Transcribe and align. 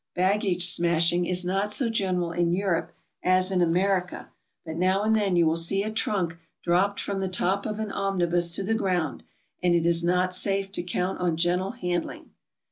Bag 0.15 0.39
gage 0.41 0.65
smashing 0.67 1.27
is 1.27 1.45
not 1.45 1.71
so 1.71 1.87
general 1.87 2.31
in 2.31 2.51
Europe 2.53 2.91
as 3.21 3.51
in 3.51 3.61
America, 3.61 4.31
but 4.65 4.75
now 4.75 5.03
and 5.03 5.15
then 5.15 5.35
you 5.35 5.45
will 5.45 5.57
see 5.57 5.83
a 5.83 5.91
trunk 5.91 6.39
dropped 6.63 6.99
from 6.99 7.19
the 7.19 7.27
top 7.29 7.67
of 7.67 7.77
an 7.77 7.91
omnibus 7.91 8.49
to 8.49 8.63
the 8.63 8.73
ground, 8.73 9.21
and 9.61 9.75
it 9.75 9.85
is 9.85 10.03
not 10.03 10.33
safe 10.33 10.71
to 10.71 10.81
count 10.81 11.19
on 11.19 11.37
gentle 11.37 11.73
handling. 11.73 12.31